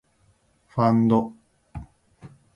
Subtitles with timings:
[0.67, 1.31] ファンド